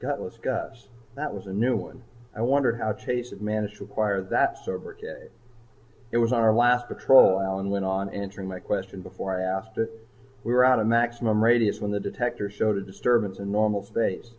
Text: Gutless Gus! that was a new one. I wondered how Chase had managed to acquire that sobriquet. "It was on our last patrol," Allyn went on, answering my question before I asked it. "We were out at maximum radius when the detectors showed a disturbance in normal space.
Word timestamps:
Gutless 0.00 0.38
Gus! 0.38 0.88
that 1.14 1.32
was 1.32 1.46
a 1.46 1.52
new 1.52 1.76
one. 1.76 2.02
I 2.34 2.42
wondered 2.42 2.78
how 2.80 2.92
Chase 2.94 3.30
had 3.30 3.40
managed 3.40 3.76
to 3.76 3.84
acquire 3.84 4.20
that 4.22 4.58
sobriquet. 4.58 5.28
"It 6.10 6.16
was 6.16 6.32
on 6.32 6.42
our 6.42 6.52
last 6.52 6.88
patrol," 6.88 7.38
Allyn 7.40 7.70
went 7.70 7.84
on, 7.84 8.08
answering 8.10 8.48
my 8.48 8.58
question 8.58 9.02
before 9.02 9.36
I 9.36 9.42
asked 9.42 9.78
it. 9.78 9.92
"We 10.42 10.52
were 10.52 10.64
out 10.64 10.80
at 10.80 10.86
maximum 10.88 11.44
radius 11.44 11.80
when 11.80 11.92
the 11.92 12.00
detectors 12.00 12.54
showed 12.54 12.76
a 12.76 12.80
disturbance 12.80 13.38
in 13.38 13.52
normal 13.52 13.84
space. 13.84 14.34